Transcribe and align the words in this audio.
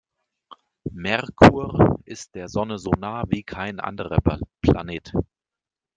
Merkur 0.95 1.99
ist 2.05 2.33
der 2.33 2.47
Sonne 2.49 2.79
so 2.79 2.89
nah 2.97 3.23
wie 3.29 3.43
kein 3.43 3.79
anderer 3.79 4.17
Planet. 4.63 5.13